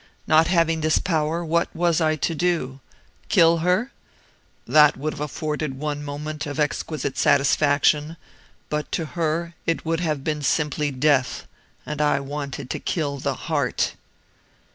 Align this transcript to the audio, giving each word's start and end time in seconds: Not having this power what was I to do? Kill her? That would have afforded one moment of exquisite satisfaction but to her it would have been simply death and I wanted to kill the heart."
Not 0.25 0.47
having 0.47 0.81
this 0.81 0.97
power 0.97 1.45
what 1.45 1.69
was 1.75 2.01
I 2.01 2.15
to 2.15 2.33
do? 2.33 2.79
Kill 3.29 3.57
her? 3.59 3.91
That 4.65 4.97
would 4.97 5.13
have 5.13 5.19
afforded 5.21 5.77
one 5.79 6.03
moment 6.03 6.47
of 6.47 6.59
exquisite 6.59 7.19
satisfaction 7.19 8.17
but 8.69 8.91
to 8.93 9.05
her 9.13 9.53
it 9.67 9.85
would 9.85 9.99
have 9.99 10.23
been 10.23 10.41
simply 10.41 10.89
death 10.89 11.45
and 11.85 12.01
I 12.01 12.19
wanted 12.19 12.71
to 12.71 12.79
kill 12.79 13.19
the 13.19 13.35
heart." 13.35 13.93